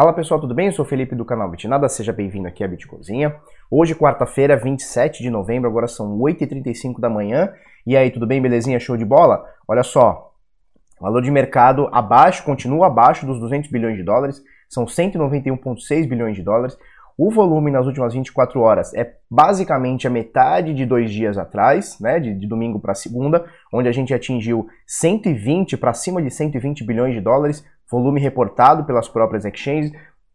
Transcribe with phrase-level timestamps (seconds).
[0.00, 0.68] Fala pessoal, tudo bem?
[0.68, 3.36] Eu sou o Felipe do canal Bitnada, seja bem-vindo aqui à Bitcozinha.
[3.70, 7.52] Hoje, quarta-feira, 27 de novembro, agora são 8h35 da manhã.
[7.86, 8.40] E aí, tudo bem?
[8.40, 8.80] Belezinha?
[8.80, 9.44] Show de bola?
[9.68, 10.32] Olha só,
[10.98, 16.42] valor de mercado abaixo, continua abaixo dos 200 bilhões de dólares, são 191,6 bilhões de
[16.42, 16.78] dólares.
[17.18, 22.18] O volume nas últimas 24 horas é basicamente a metade de dois dias atrás, né,
[22.18, 27.12] de, de domingo para segunda, onde a gente atingiu 120 para cima de 120 bilhões
[27.12, 29.92] de dólares, volume reportado pelas próprias exchanges.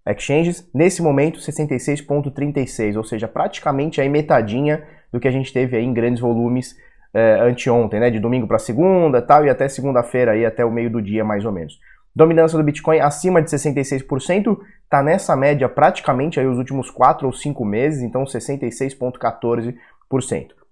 [0.07, 5.83] exchanges nesse momento 66,36, ou seja, praticamente aí metadinha do que a gente teve aí
[5.83, 6.75] em grandes volumes
[7.13, 10.89] é, anteontem, né, de domingo para segunda, tal e até segunda-feira aí até o meio
[10.89, 11.79] do dia mais ou menos.
[12.13, 17.33] Dominância do Bitcoin acima de 66%, está nessa média praticamente aí os últimos 4 ou
[17.33, 19.75] 5 meses, então 66,14%.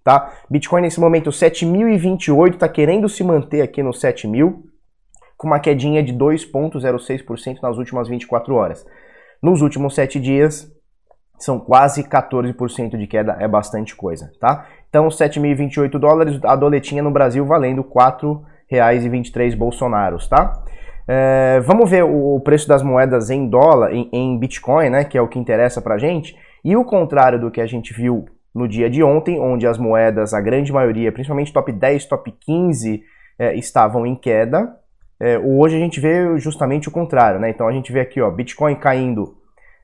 [0.03, 0.33] Tá?
[0.49, 4.72] Bitcoin nesse momento 7.028, está querendo se manter aqui no 7.000,
[5.43, 8.85] com uma quedinha de 2,06% nas últimas 24 horas.
[9.41, 10.71] Nos últimos 7 dias,
[11.37, 14.65] são quase 14% de queda, é bastante coisa, tá?
[14.87, 17.89] Então, 7.028 dólares, a doletinha no Brasil valendo R$
[18.71, 20.63] 4,23 bolsonaros, tá?
[21.05, 25.21] É, vamos ver o preço das moedas em dólar, em, em, Bitcoin, né, que é
[25.21, 28.23] o que interessa pra gente, e o contrário do que a gente viu
[28.55, 33.03] no dia de ontem, onde as moedas, a grande maioria, principalmente top 10, top 15,
[33.37, 34.82] é, estavam em queda.
[35.19, 37.49] É, hoje a gente vê justamente o contrário, né?
[37.49, 39.37] Então a gente vê aqui, ó, Bitcoin caindo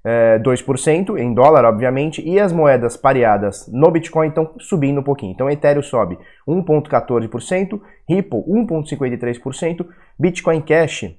[0.03, 5.33] é, 2% em dólar, obviamente, e as moedas pareadas no Bitcoin estão subindo um pouquinho.
[5.33, 9.85] Então, Ethereum sobe 1,14%, Ripple 1,53%,
[10.17, 11.15] Bitcoin Cash,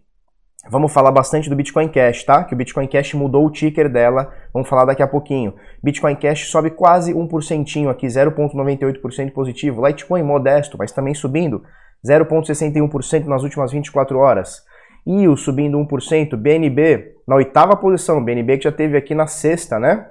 [0.68, 2.44] vamos falar bastante do Bitcoin Cash, tá?
[2.44, 5.54] Que o Bitcoin Cash mudou o ticker dela, vamos falar daqui a pouquinho.
[5.82, 9.86] Bitcoin Cash sobe quase 1% aqui, 0,98% positivo.
[9.86, 11.62] Litecoin modesto, mas também subindo,
[12.06, 14.64] 0,61% nas últimas 24 horas.
[15.06, 20.06] IO subindo 1%, BNB na oitava posição, BNB que já teve aqui na sexta, né?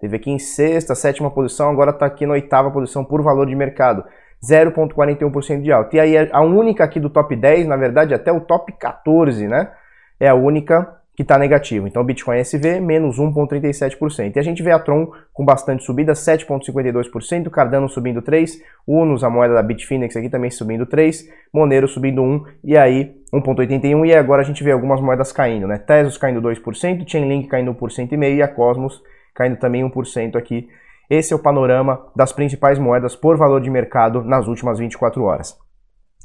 [0.00, 3.54] Teve aqui em sexta, sétima posição, agora está aqui na oitava posição por valor de
[3.54, 4.04] mercado.
[4.42, 5.96] 0,41% de alta.
[5.96, 9.70] E aí a única aqui do top 10, na verdade até o top 14, né?
[10.18, 11.86] É a única que está negativo.
[11.86, 14.36] Então, Bitcoin SV, menos 1,37%.
[14.36, 19.28] E a gente vê a Tron com bastante subida, 7,52%, Cardano subindo 3%, Unos, a
[19.28, 24.40] moeda da Bitfinex aqui também subindo 3%, Monero subindo 1%, e aí 1,81%, e agora
[24.40, 25.76] a gente vê algumas moedas caindo, né?
[25.76, 29.02] Tesos caindo 2%, Chainlink caindo 1,5%, e a Cosmos
[29.34, 30.68] caindo também 1% aqui.
[31.10, 35.54] Esse é o panorama das principais moedas por valor de mercado nas últimas 24 horas.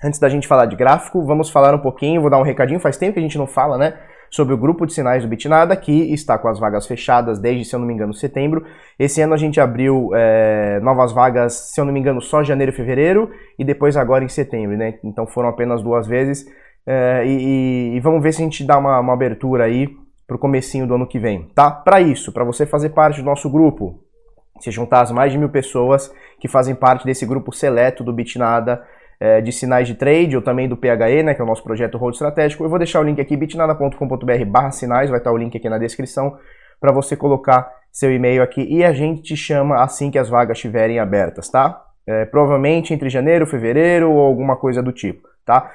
[0.01, 2.95] Antes da gente falar de gráfico, vamos falar um pouquinho, vou dar um recadinho, faz
[2.95, 3.97] tempo que a gente não fala, né?
[4.29, 7.75] Sobre o grupo de sinais do Bitnada, que está com as vagas fechadas desde, se
[7.75, 8.65] eu não me engano, setembro.
[8.97, 12.71] Esse ano a gente abriu é, novas vagas, se eu não me engano, só janeiro
[12.71, 14.99] e fevereiro, e depois agora em setembro, né?
[15.03, 16.45] Então foram apenas duas vezes.
[16.85, 19.89] É, e, e, vamos ver se a gente dá uma, uma abertura aí
[20.27, 21.71] para o comecinho do ano que vem, tá?
[21.71, 24.03] Para isso, para você fazer parte do nosso grupo,
[24.59, 28.83] se juntar as mais de mil pessoas que fazem parte desse grupo seleto do Bitnada,
[29.19, 31.97] é, de sinais de trade ou também do PHE, né, que é o nosso projeto
[31.97, 32.63] Road Estratégico.
[32.63, 35.77] Eu vou deixar o link aqui, bitnada.com.br barra sinais, vai estar o link aqui na
[35.77, 36.37] descrição
[36.79, 40.57] para você colocar seu e-mail aqui e a gente te chama assim que as vagas
[40.57, 41.81] estiverem abertas, tá?
[42.05, 45.71] É, provavelmente entre janeiro, fevereiro ou alguma coisa do tipo, tá?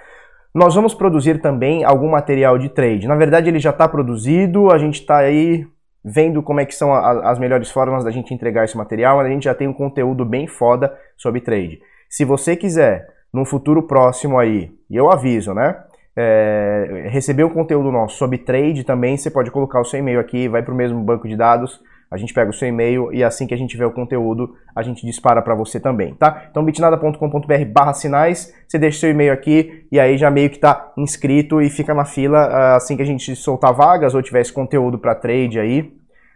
[0.54, 3.08] Nós vamos produzir também algum material de trade.
[3.08, 5.66] Na verdade, ele já está produzido, a gente está aí
[6.04, 9.28] vendo como é que são a, as melhores formas da gente entregar esse material, a
[9.28, 11.80] gente já tem um conteúdo bem foda sobre trade.
[12.08, 15.76] Se você quiser num futuro próximo aí, e eu aviso, né?
[16.16, 20.48] É, receber o conteúdo nosso sobre trade também, você pode colocar o seu e-mail aqui,
[20.48, 21.80] vai para o mesmo banco de dados,
[22.10, 24.82] a gente pega o seu e-mail e assim que a gente vê o conteúdo, a
[24.82, 26.46] gente dispara para você também, tá?
[26.50, 30.92] Então bitnada.com.br barra sinais, você deixa seu e-mail aqui e aí já meio que tá
[30.96, 34.52] inscrito e fica na fila ah, assim que a gente soltar vagas ou tiver esse
[34.52, 35.92] conteúdo para trade aí,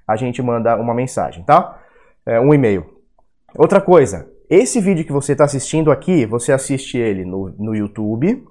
[0.06, 1.80] a gente manda uma mensagem, tá?
[2.24, 2.86] É, um e-mail.
[3.56, 8.44] Outra coisa, esse vídeo que você está assistindo aqui, você assiste ele no, no YouTube,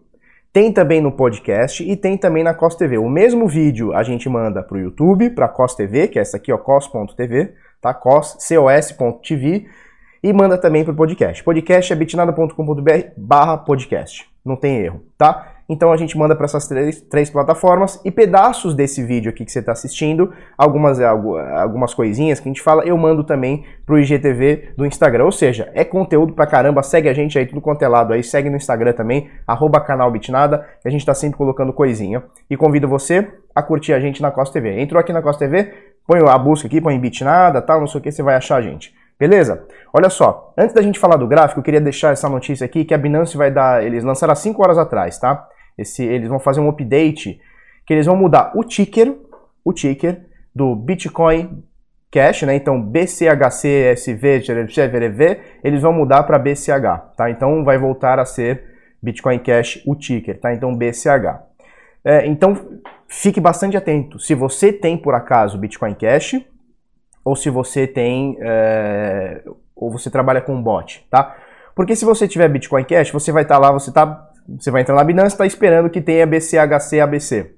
[0.52, 2.98] tem também no podcast e tem também na COS TV.
[2.98, 6.22] O mesmo vídeo a gente manda para o YouTube, para a COS TV, que é
[6.22, 7.94] essa aqui, ó, cos.tv, tá?
[7.94, 9.68] cos, cos.tv,
[10.24, 11.44] e manda também para o podcast.
[11.44, 14.30] Podcast é bitnada.com.br barra podcast.
[14.46, 15.53] Não tem erro, tá?
[15.74, 19.52] Então a gente manda para essas três, três, plataformas e pedaços desse vídeo aqui que
[19.52, 24.74] você está assistindo, algumas, algumas coisinhas que a gente fala, eu mando também pro IGTV
[24.78, 25.26] do Instagram.
[25.26, 28.24] Ou seja, é conteúdo pra caramba, segue a gente aí tudo quanto é lado aí,
[28.24, 32.24] segue no Instagram também, arroba canal Bitnada, que a gente está sempre colocando coisinha.
[32.48, 34.80] E convido você a curtir a gente na Costa TV.
[34.80, 35.74] Entrou aqui na Costa TV,
[36.06, 38.62] põe a busca aqui, põe Bitnada, tal, não sei o que, você vai achar a
[38.62, 38.94] gente.
[39.20, 39.66] Beleza?
[39.92, 42.94] Olha só, antes da gente falar do gráfico, eu queria deixar essa notícia aqui que
[42.94, 45.48] a Binance vai dar, eles lançaram há 5 horas atrás, tá?
[45.78, 47.40] Esse, eles vão fazer um update
[47.86, 49.16] que eles vão mudar o ticker,
[49.64, 51.64] o ticker do Bitcoin
[52.12, 52.56] Cash, né?
[52.56, 57.30] Então BCHC, SV, GVV, eles vão mudar para BCH, tá?
[57.30, 58.64] Então vai voltar a ser
[59.02, 60.54] Bitcoin Cash o ticker, tá?
[60.54, 61.42] Então BCH.
[62.06, 64.20] É, então fique bastante atento.
[64.20, 66.40] Se você tem por acaso Bitcoin Cash
[67.26, 69.42] ou se você tem é,
[69.76, 71.36] ou você trabalha com bot, tá?
[71.76, 74.82] Porque se você tiver Bitcoin Cash, você vai estar tá lá, você tá, você vai
[74.82, 77.52] entrar na Binance, está esperando que tenha BCHC ABC,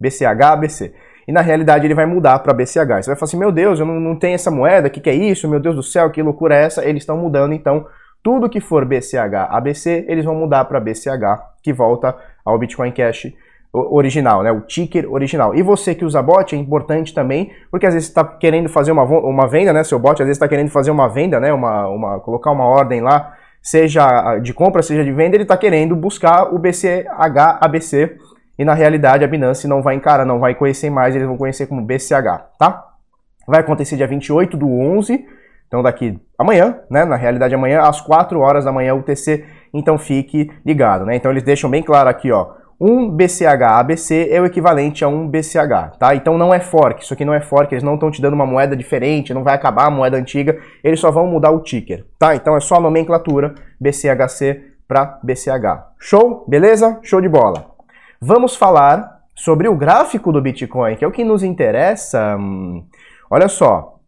[0.00, 0.94] BCH ABC.
[1.26, 2.72] E na realidade ele vai mudar para BCH.
[2.74, 5.10] Você vai falar assim, meu Deus, eu não, não tenho essa moeda, o que, que
[5.10, 5.48] é isso?
[5.48, 6.84] Meu Deus do céu, que loucura é essa?
[6.84, 7.86] Eles estão mudando, então
[8.22, 13.32] tudo que for BCH ABC, eles vão mudar para BCH, que volta ao Bitcoin Cash
[13.72, 14.52] original, né?
[14.52, 15.54] O ticker original.
[15.54, 19.02] E você que usa bot é importante também, porque às vezes está querendo fazer uma,
[19.02, 19.82] uma venda, né?
[19.82, 21.52] Seu bot às vezes está querendo fazer uma venda, né?
[21.52, 25.94] Uma, uma, colocar uma ordem lá, seja de compra, seja de venda, ele está querendo
[25.94, 28.16] buscar o BCH ABC
[28.58, 31.66] e na realidade a Binance não vai encarar, não vai conhecer mais, eles vão conhecer
[31.66, 32.84] como BCH, tá?
[33.46, 35.24] Vai acontecer dia 28 do 11,
[35.66, 37.04] então daqui amanhã, né?
[37.04, 41.16] Na realidade amanhã às 4 horas da manhã UTC, então fique ligado, né?
[41.16, 45.28] Então eles deixam bem claro aqui, ó, um BCH ABC é o equivalente a um
[45.28, 46.14] BCH, tá?
[46.14, 48.46] Então não é fork, isso aqui não é fork, eles não estão te dando uma
[48.46, 52.34] moeda diferente, não vai acabar a moeda antiga, eles só vão mudar o ticker, tá?
[52.34, 55.92] Então é só a nomenclatura BCHC para BCH.
[55.98, 56.44] Show?
[56.48, 56.98] Beleza?
[57.02, 57.72] Show de bola
[58.22, 62.36] vamos falar sobre o gráfico do Bitcoin, que é o que nos interessa.
[62.36, 62.86] Hum,
[63.28, 63.98] olha só.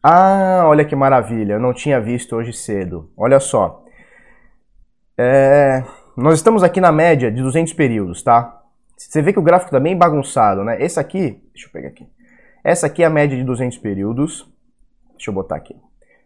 [0.00, 3.10] Ah, olha que maravilha, eu não tinha visto hoje cedo.
[3.16, 3.84] Olha só.
[5.18, 5.82] É,
[6.20, 8.60] nós estamos aqui na média de 200 períodos, tá?
[8.96, 10.82] Você vê que o gráfico está bem bagunçado, né?
[10.82, 12.08] Esse aqui, deixa eu pegar aqui.
[12.64, 14.44] Essa aqui é a média de 200 períodos.
[15.12, 15.76] Deixa eu botar aqui.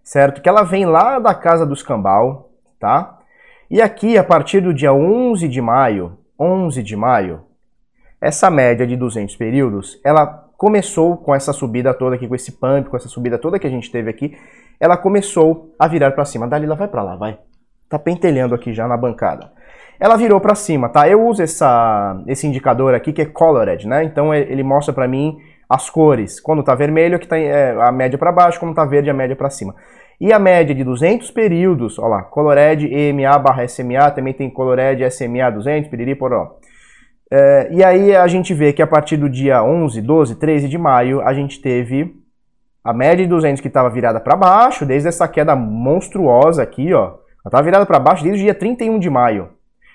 [0.02, 0.40] Certo?
[0.40, 2.50] Que ela vem lá da casa do escambau,
[2.80, 3.18] tá?
[3.70, 7.42] E aqui, a partir do dia 11 de maio, 11 de maio,
[8.18, 12.88] essa média de 200 períodos, ela começou com essa subida toda aqui, com esse pump,
[12.88, 14.38] com essa subida toda que a gente teve aqui,
[14.80, 16.48] ela começou a virar para cima.
[16.48, 17.38] Dalila, vai para lá, vai.
[17.92, 19.52] Tá pentelhando aqui já na bancada.
[20.00, 21.06] Ela virou para cima, tá?
[21.06, 24.02] Eu uso essa, esse indicador aqui que é colored, né?
[24.02, 25.36] Então ele mostra para mim
[25.68, 26.40] as cores.
[26.40, 29.36] Quando tá vermelho, aqui tá é, a média para baixo, quando tá verde, a média
[29.36, 29.74] para cima.
[30.18, 35.04] E a média de 200 períodos, olha lá, Colored EMA barra SMA, também tem Colored
[35.10, 36.56] SMA 200, piriri poró.
[37.30, 40.78] É, e aí a gente vê que a partir do dia 11, 12, 13 de
[40.78, 42.16] maio, a gente teve
[42.82, 47.20] a média de 200 que estava virada para baixo, desde essa queda monstruosa aqui, ó.
[47.44, 49.50] Ela estava virada para baixo desde o dia 31 de maio.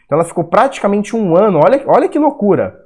[0.06, 2.80] Então ela ficou praticamente um ano, olha, olha que loucura.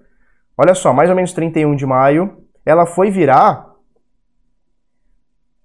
[0.58, 3.72] Olha só, mais ou menos 31 de maio, ela foi virar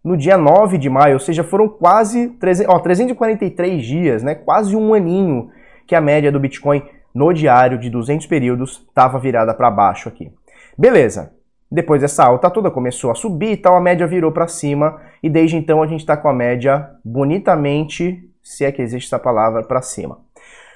[0.03, 4.37] no dia 9 de maio, ou seja, foram quase 300, ó, 343 dias, né?
[4.37, 5.51] quase um aninho
[5.85, 6.81] que a média do Bitcoin
[7.13, 10.31] no diário de 200 períodos estava virada para baixo aqui.
[10.79, 11.33] Beleza,
[11.71, 15.29] depois dessa alta toda começou a subir e tal, a média virou para cima e
[15.29, 19.65] desde então a gente está com a média bonitamente, se é que existe essa palavra,
[19.65, 20.21] para cima.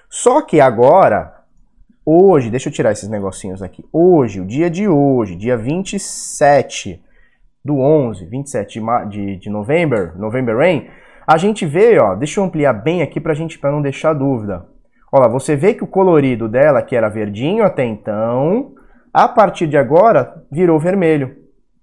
[0.09, 1.33] Só que agora,
[2.05, 7.01] hoje, deixa eu tirar esses negocinhos aqui, hoje, o dia de hoje, dia 27
[7.65, 10.89] do 11, 27 de, de, novembro, November Rain,
[11.25, 14.67] a gente vê, ó, deixa eu ampliar bem aqui pra gente, para não deixar dúvida.
[15.13, 18.75] Olha você vê que o colorido dela, que era verdinho até então,
[19.15, 21.37] a partir de agora virou vermelho.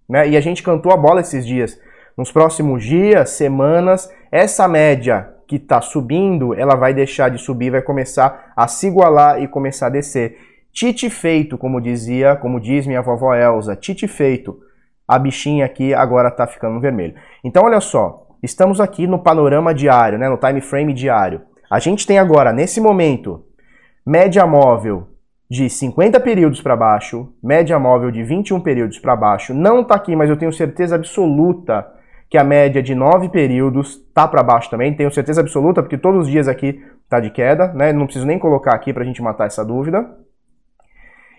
[0.08, 0.28] Né?
[0.28, 1.80] E a gente cantou a bola esses dias.
[2.18, 7.82] Nos próximos dias, semanas, essa média que está subindo, ela vai deixar de subir, vai
[7.82, 10.38] começar a se igualar e começar a descer.
[10.72, 14.60] Tite feito, como dizia, como diz minha vovó Elza, tite feito
[15.08, 17.16] a bichinha aqui agora está ficando vermelho.
[17.44, 21.42] Então, olha só, estamos aqui no panorama diário, né, no time frame diário.
[21.72, 23.46] A gente tem agora, nesse momento,
[24.06, 25.08] média móvel
[25.50, 29.54] de 50 períodos para baixo, média móvel de 21 períodos para baixo.
[29.54, 31.88] Não está aqui, mas eu tenho certeza absoluta
[32.30, 34.94] que a média de 9 períodos está para baixo também.
[34.94, 37.94] Tenho certeza absoluta, porque todos os dias aqui está de queda, né?
[37.94, 40.06] Não preciso nem colocar aqui para a gente matar essa dúvida.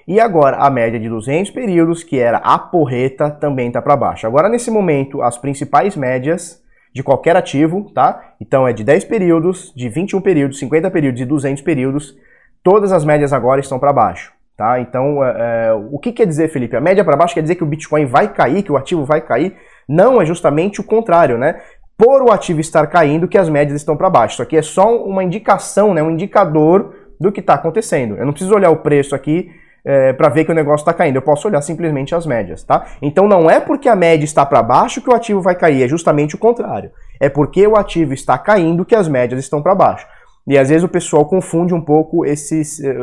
[0.06, 4.26] E agora a média de 200 períodos, que era a porreta, também está para baixo.
[4.26, 6.62] Agora nesse momento, as principais médias
[6.94, 8.32] de qualquer ativo, tá?
[8.40, 12.16] Então é de 10 períodos, de 21 períodos, 50 períodos e 200 períodos,
[12.62, 14.32] todas as médias agora estão para baixo.
[14.56, 14.80] Tá?
[14.80, 16.74] Então, é, é, o que quer dizer, Felipe?
[16.74, 19.20] A média para baixo quer dizer que o Bitcoin vai cair, que o ativo vai
[19.20, 19.56] cair?
[19.88, 21.60] Não, é justamente o contrário, né?
[21.96, 24.34] Por o ativo estar caindo, que as médias estão para baixo.
[24.34, 26.02] Isso aqui é só uma indicação, né?
[26.02, 28.16] um indicador do que está acontecendo.
[28.16, 29.50] Eu não preciso olhar o preço aqui
[29.84, 31.16] é, para ver que o negócio está caindo.
[31.16, 32.86] Eu posso olhar simplesmente as médias, tá?
[33.02, 35.88] Então não é porque a média está para baixo que o ativo vai cair, é
[35.88, 36.92] justamente o contrário.
[37.18, 40.06] É porque o ativo está caindo que as médias estão para baixo.
[40.46, 42.94] E às vezes o pessoal confunde um pouco esses, eh,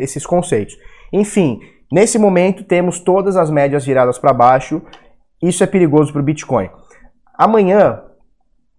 [0.00, 0.76] esses conceitos.
[1.12, 1.60] Enfim,
[1.92, 4.80] Nesse momento temos todas as médias viradas para baixo.
[5.42, 6.68] Isso é perigoso para o Bitcoin.
[7.34, 8.02] Amanhã,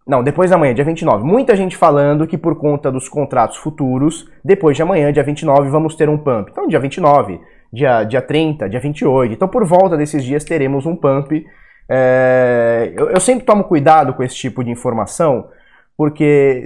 [0.05, 4.27] não, depois da manhã, dia 29, muita gente falando que por conta dos contratos futuros,
[4.43, 6.49] depois de amanhã, dia 29, vamos ter um pump.
[6.51, 7.39] Então, dia 29,
[7.71, 9.33] dia, dia 30, dia 28.
[9.33, 11.45] Então, por volta desses dias, teremos um pump.
[11.89, 15.47] É, eu, eu sempre tomo cuidado com esse tipo de informação,
[15.95, 16.65] porque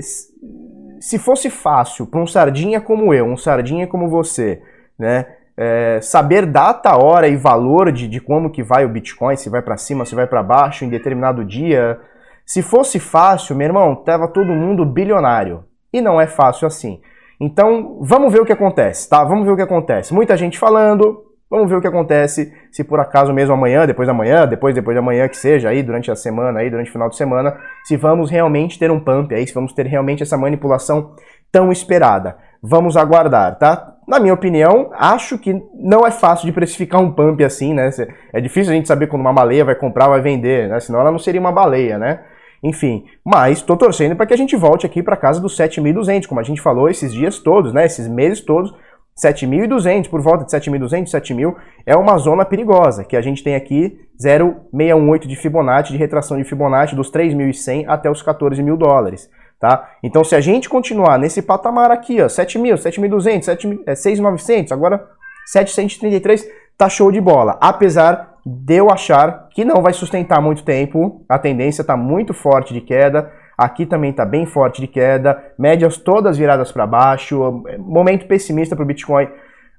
[1.00, 4.62] se fosse fácil para um sardinha como eu, um sardinha como você,
[4.98, 5.26] né,
[5.58, 9.62] é, saber data, hora e valor de, de como que vai o Bitcoin, se vai
[9.62, 12.00] para cima, se vai para baixo em determinado dia,
[12.46, 15.64] se fosse fácil, meu irmão, tava todo mundo bilionário.
[15.92, 17.02] E não é fácil assim.
[17.40, 19.24] Então, vamos ver o que acontece, tá?
[19.24, 20.14] Vamos ver o que acontece.
[20.14, 24.14] Muita gente falando, vamos ver o que acontece se por acaso mesmo amanhã, depois da
[24.14, 27.10] manhã, depois depois da manhã que seja aí durante a semana aí, durante o final
[27.10, 31.16] de semana, se vamos realmente ter um pump aí, se vamos ter realmente essa manipulação
[31.52, 32.38] tão esperada.
[32.68, 33.94] Vamos aguardar, tá?
[34.08, 37.92] Na minha opinião, acho que não é fácil de precificar um pump assim, né?
[38.34, 40.80] É difícil a gente saber quando uma baleia vai comprar, vai vender, né?
[40.80, 42.22] Senão ela não seria uma baleia, né?
[42.64, 46.40] Enfim, mas estou torcendo para que a gente volte aqui para casa dos 7.200, como
[46.40, 47.86] a gente falou esses dias todos, né?
[47.86, 48.74] Esses meses todos,
[49.16, 51.56] 7.200, por volta de 7.200, 7.000,
[51.86, 56.44] é uma zona perigosa, que a gente tem aqui 0,618 de Fibonacci, de retração de
[56.44, 59.92] Fibonacci dos 3.100 até os 14 mil dólares, tá?
[60.04, 65.08] Então, se a gente continuar nesse patamar aqui, ó, 7.000, 7.200, 6.900, agora
[65.46, 66.48] 733,
[66.78, 67.58] tá show de bola.
[67.62, 72.74] Apesar de eu achar que não vai sustentar muito tempo, a tendência está muito forte
[72.74, 78.28] de queda, aqui também está bem forte de queda, médias todas viradas para baixo, momento
[78.28, 79.28] pessimista para o Bitcoin.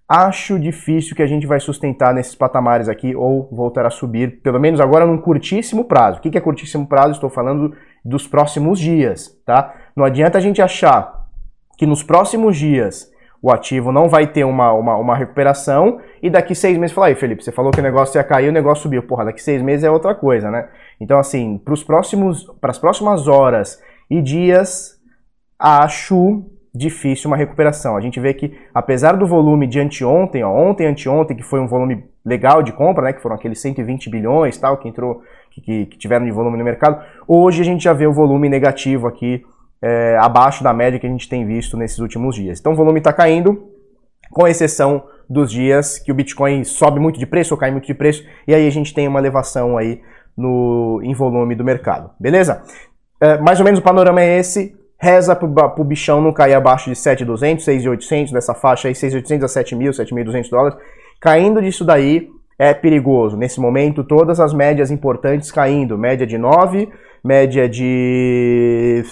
[0.09, 4.61] Acho difícil que a gente vai sustentar nesses patamares aqui ou voltar a subir, pelo
[4.61, 6.19] menos agora num curtíssimo prazo.
[6.19, 7.13] O que é curtíssimo prazo?
[7.13, 7.75] Estou falando
[8.07, 9.75] dos próximos dias, tá?
[9.95, 11.27] Não adianta a gente achar
[11.77, 13.11] que nos próximos dias
[13.43, 17.15] o ativo não vai ter uma, uma, uma recuperação e daqui seis meses falar, aí
[17.15, 19.03] Felipe, você falou que o negócio ia cair, o negócio subiu.
[19.03, 20.69] Porra, daqui seis meses é outra coisa, né?
[21.01, 24.99] Então, assim, para os próximos, para as próximas horas e dias,
[25.59, 26.45] acho
[26.77, 27.97] difícil uma recuperação.
[27.97, 31.67] A gente vê que, apesar do volume de anteontem, ó, ontem, anteontem, que foi um
[31.67, 35.99] volume legal de compra, né, que foram aqueles 120 bilhões, tal, que entrou, que, que,
[35.99, 39.45] tiveram de volume no mercado, hoje a gente já vê o volume negativo aqui
[39.81, 42.61] é, abaixo da média que a gente tem visto nesses últimos dias.
[42.61, 43.71] Então o volume está caindo,
[44.31, 47.95] com exceção dos dias que o Bitcoin sobe muito de preço ou cai muito de
[47.95, 50.01] preço, e aí a gente tem uma elevação aí
[50.37, 52.63] no, em volume do mercado, beleza?
[53.21, 56.91] É, mais ou menos o panorama é esse, reza pro, pro bichão não cair abaixo
[56.91, 60.79] de 7.200, 6.800, dessa faixa aí, 6.800 a 7.000, 7.200 dólares,
[61.21, 63.37] caindo disso daí é perigoso.
[63.37, 66.89] Nesse momento, todas as médias importantes caindo, média de 9,
[67.23, 69.05] média de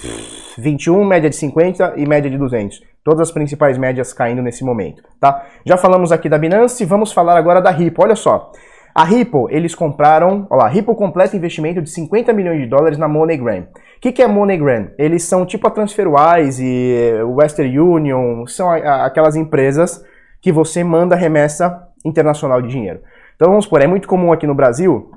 [0.57, 2.81] 21, média de 50 e média de 200.
[3.03, 5.45] Todas as principais médias caindo nesse momento, tá?
[5.63, 8.03] Já falamos aqui da Binance, vamos falar agora da Ripple.
[8.03, 8.51] Olha só,
[8.95, 13.07] a Ripple, eles compraram, olha lá, Ripple completa investimento de 50 milhões de dólares na
[13.07, 13.67] MoneyGram.
[13.97, 14.89] O que, que é MoneyGram?
[14.97, 20.03] Eles são tipo a TransferWise e Western Union, são aquelas empresas
[20.41, 23.01] que você manda remessa internacional de dinheiro.
[23.35, 25.11] Então vamos supor, é muito comum aqui no Brasil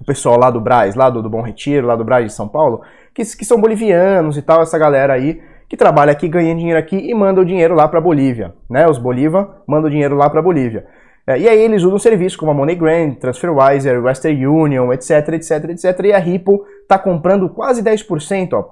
[0.00, 2.46] o pessoal lá do Braz, lá do, do Bom Retiro, lá do Braz de São
[2.46, 2.82] Paulo,
[3.14, 6.96] que, que são bolivianos e tal, essa galera aí que trabalha aqui, ganha dinheiro aqui
[6.96, 8.86] e manda o dinheiro lá para Bolívia, né?
[8.86, 10.86] Os Bolívar mandam o dinheiro lá para Bolívia.
[11.26, 15.98] É, e aí eles usam serviços como a MoneyGram, TransferWise, Western Union, etc, etc, etc.
[16.04, 18.68] E a Ripple está comprando quase 10%, ó,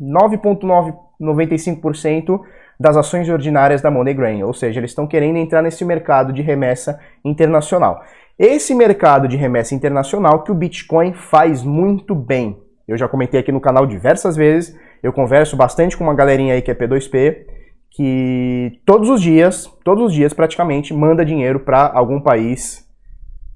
[0.00, 2.40] 9,95%
[2.80, 4.46] das ações ordinárias da MoneyGram.
[4.46, 8.00] Ou seja, eles estão querendo entrar nesse mercado de remessa internacional.
[8.38, 12.62] Esse mercado de remessa internacional que o Bitcoin faz muito bem.
[12.86, 16.62] Eu já comentei aqui no canal diversas vezes, eu converso bastante com uma galerinha aí
[16.62, 17.57] que é P2P,
[17.90, 22.86] que todos os dias, todos os dias praticamente, manda dinheiro para algum país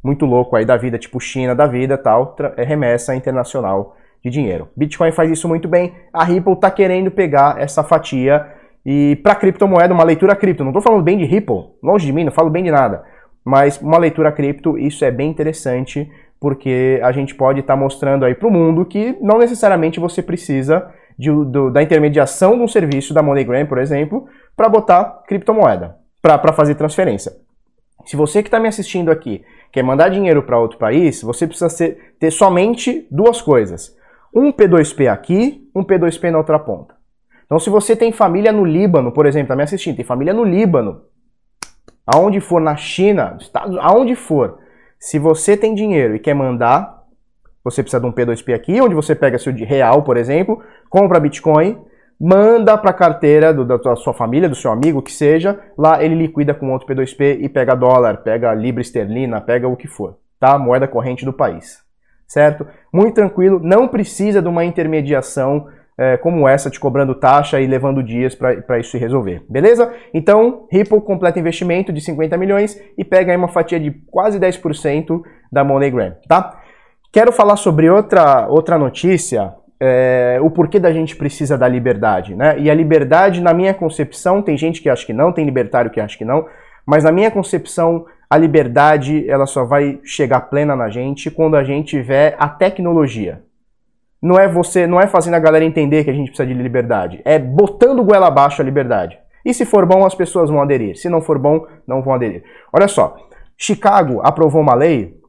[0.03, 4.69] muito louco aí da vida, tipo China da vida, tal, é remessa internacional de dinheiro.
[4.77, 8.47] Bitcoin faz isso muito bem, a Ripple está querendo pegar essa fatia
[8.85, 12.25] e para criptomoeda, uma leitura cripto, não estou falando bem de Ripple, longe de mim,
[12.25, 13.05] não falo bem de nada.
[13.45, 16.11] Mas uma leitura cripto, isso é bem interessante,
[16.41, 20.23] porque a gente pode estar tá mostrando aí para o mundo que não necessariamente você
[20.23, 20.91] precisa
[21.23, 24.27] de, do, da intermediação de um serviço da MoneyGram, por exemplo,
[24.57, 27.33] para botar criptomoeda, para fazer transferência.
[28.05, 31.69] Se você que está me assistindo aqui quer mandar dinheiro para outro país, você precisa
[31.69, 33.97] ser, ter somente duas coisas.
[34.35, 36.95] Um P2P aqui, um P2P na outra ponta.
[37.47, 40.43] Então, se você tem família no Líbano, por exemplo, está me assistindo, tem família no
[40.43, 41.03] Líbano,
[42.07, 44.59] aonde for na China, Estados, aonde for,
[44.99, 47.03] se você tem dinheiro e quer mandar,
[47.65, 50.63] você precisa de um P2P aqui, onde você pega seu de real, por exemplo,
[50.93, 51.79] compra Bitcoin,
[52.21, 56.15] manda para a carteira do, da sua família, do seu amigo, que seja, lá ele
[56.15, 60.59] liquida com outro P2P e pega dólar, pega libra esterlina, pega o que for, tá?
[60.59, 61.79] Moeda corrente do país,
[62.29, 62.67] certo?
[62.93, 68.03] Muito tranquilo, não precisa de uma intermediação é, como essa, te cobrando taxa e levando
[68.03, 69.95] dias para isso se resolver, beleza?
[70.13, 75.23] Então, Ripple completa investimento de 50 milhões e pega aí uma fatia de quase 10%
[75.51, 76.61] da MoneyGram, tá?
[77.11, 82.57] Quero falar sobre outra, outra notícia é, o porquê da gente precisa da liberdade, né?
[82.57, 86.01] E a liberdade, na minha concepção, tem gente que acha que não, tem libertário que
[86.01, 86.47] acha que não,
[86.87, 91.65] mas na minha concepção, a liberdade ela só vai chegar plena na gente quando a
[91.65, 93.43] gente tiver a tecnologia.
[94.23, 97.21] Não é você, não é fazendo a galera entender que a gente precisa de liberdade,
[97.25, 99.19] é botando goela abaixo a liberdade.
[99.45, 100.97] E se for bom, as pessoas vão aderir.
[100.97, 102.45] Se não for bom, não vão aderir.
[102.73, 103.17] Olha só,
[103.59, 105.21] Chicago aprovou uma lei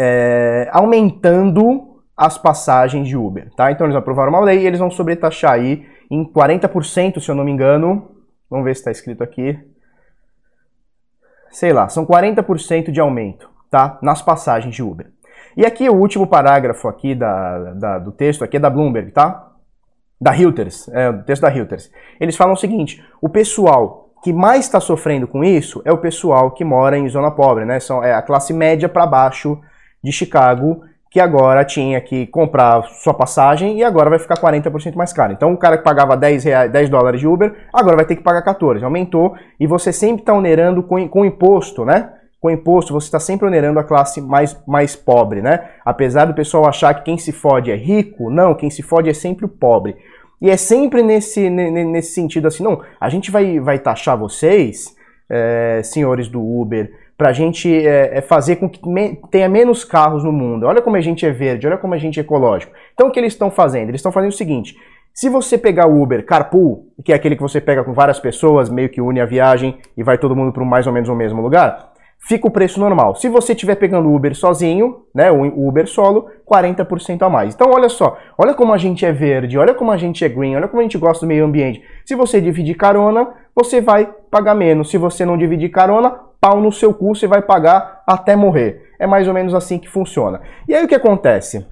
[0.00, 3.72] é, aumentando as passagens de Uber, tá?
[3.72, 7.44] Então eles aprovaram uma lei e eles vão sobretaxar aí em 40%, se eu não
[7.44, 8.10] me engano.
[8.48, 9.58] Vamos ver se está escrito aqui.
[11.50, 13.98] Sei lá, são 40% de aumento, tá?
[14.02, 15.10] Nas passagens de Uber.
[15.56, 19.52] E aqui o último parágrafo aqui da, da, do texto aqui é da Bloomberg, tá?
[20.20, 21.90] Da Reuters, é, o texto da Reuters.
[22.20, 26.50] Eles falam o seguinte, o pessoal que mais está sofrendo com isso é o pessoal
[26.52, 27.78] que mora em zona pobre, né?
[27.78, 29.60] São, é a classe média para baixo
[30.02, 30.82] de Chicago
[31.14, 35.32] que agora tinha que comprar sua passagem e agora vai ficar 40% mais caro.
[35.32, 38.22] Então o cara que pagava 10, reais, 10 dólares de Uber, agora vai ter que
[38.24, 38.84] pagar 14.
[38.84, 42.10] Aumentou e você sempre está onerando com, com imposto, né?
[42.40, 45.68] Com imposto você está sempre onerando a classe mais, mais pobre, né?
[45.84, 49.14] Apesar do pessoal achar que quem se fode é rico, não, quem se fode é
[49.14, 49.94] sempre o pobre.
[50.42, 54.96] E é sempre nesse, nesse sentido assim, não, a gente vai, vai taxar vocês,
[55.30, 59.84] é, senhores do Uber, para a gente é, é, fazer com que me, tenha menos
[59.84, 60.66] carros no mundo.
[60.66, 62.72] Olha como a gente é verde, olha como a gente é ecológico.
[62.92, 63.88] Então o que eles estão fazendo?
[63.88, 64.76] Eles estão fazendo o seguinte:
[65.12, 68.68] se você pegar o Uber Carpool, que é aquele que você pega com várias pessoas,
[68.68, 71.40] meio que une a viagem e vai todo mundo para mais ou menos o mesmo
[71.40, 73.14] lugar, fica o preço normal.
[73.14, 77.54] Se você estiver pegando o Uber sozinho, né, o Uber solo, 40% a mais.
[77.54, 80.56] Então olha só, olha como a gente é verde, olha como a gente é green,
[80.56, 81.80] olha como a gente gosta do meio ambiente.
[82.04, 84.90] Se você dividir carona, você vai pagar menos.
[84.90, 88.92] Se você não dividir carona, pau no seu cu, você vai pagar até morrer.
[88.98, 90.42] É mais ou menos assim que funciona.
[90.68, 91.66] E aí o que acontece?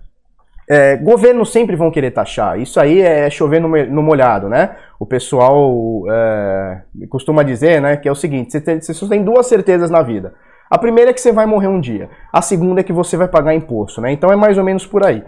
[0.67, 2.59] É, governos sempre vão querer taxar.
[2.59, 4.77] Isso aí é chover no, no molhado, né?
[4.99, 6.81] O pessoal é,
[7.11, 10.33] costuma dizer, né, que é o seguinte: você, tem, tem duas certezas na vida.
[10.71, 12.09] A primeira é que você vai morrer um dia.
[12.33, 14.11] A segunda é que você vai pagar imposto, né?
[14.11, 15.23] Então é mais ou menos por aí.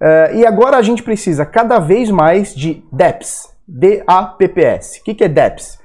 [0.00, 5.00] É, e agora a gente precisa cada vez mais de DEPS, D-A-P-P-S.
[5.00, 5.82] O que, que é DEPS?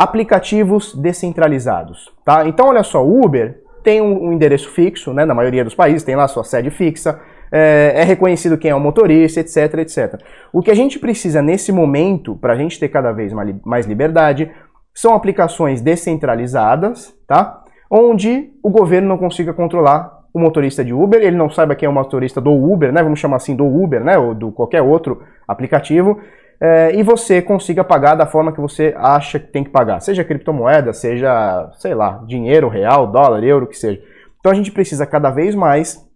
[0.00, 2.48] Aplicativos descentralizados, tá?
[2.48, 5.26] Então, olha só, o Uber tem um, endereço fixo, né?
[5.26, 7.20] Na maioria dos países tem lá sua sede fixa,
[7.52, 10.18] é, é reconhecido quem é o motorista, etc, etc.
[10.54, 13.30] O que a gente precisa nesse momento, para a gente ter cada vez
[13.62, 14.50] mais liberdade,
[14.94, 17.62] são aplicações descentralizadas, tá?
[17.90, 21.90] Onde o governo não consiga controlar o motorista de Uber, ele não saiba quem é
[21.90, 23.02] o motorista do Uber, né?
[23.02, 24.16] Vamos chamar assim do Uber, né?
[24.16, 26.18] Ou do qualquer outro aplicativo
[26.60, 30.22] é, e você consiga pagar da forma que você acha que tem que pagar, seja
[30.22, 34.00] criptomoeda, seja, sei lá, dinheiro real, dólar, euro, que seja.
[34.38, 36.06] Então a gente precisa cada vez mais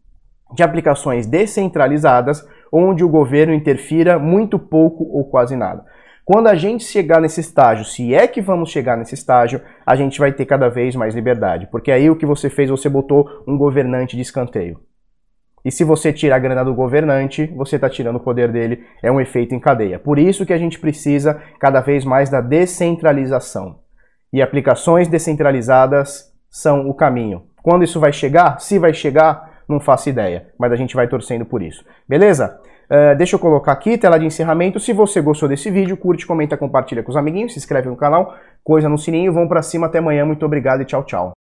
[0.54, 5.85] de aplicações descentralizadas, onde o governo interfira muito pouco ou quase nada.
[6.24, 10.18] Quando a gente chegar nesse estágio, se é que vamos chegar nesse estágio, a gente
[10.18, 13.57] vai ter cada vez mais liberdade, porque aí o que você fez, você botou um
[13.57, 14.80] governante de escanteio.
[15.64, 18.85] E se você tira a grana do governante, você está tirando o poder dele.
[19.03, 19.98] É um efeito em cadeia.
[19.98, 23.79] Por isso que a gente precisa cada vez mais da descentralização.
[24.33, 27.44] E aplicações descentralizadas são o caminho.
[27.62, 28.61] Quando isso vai chegar?
[28.61, 30.48] Se vai chegar, não faço ideia.
[30.59, 31.83] Mas a gente vai torcendo por isso.
[32.07, 32.61] Beleza?
[32.85, 34.79] Uh, deixa eu colocar aqui, tela de encerramento.
[34.79, 38.35] Se você gostou desse vídeo, curte, comenta, compartilha com os amiguinhos, se inscreve no canal,
[38.62, 39.33] coisa no sininho.
[39.33, 40.27] Vamos para cima, até amanhã.
[40.27, 41.33] Muito obrigado e tchau, tchau.